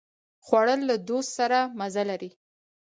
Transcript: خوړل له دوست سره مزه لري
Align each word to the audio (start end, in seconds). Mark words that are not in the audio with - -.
خوړل 0.45 0.81
له 0.89 0.95
دوست 1.09 1.29
سره 1.39 1.57
مزه 1.79 2.03
لري 2.09 2.29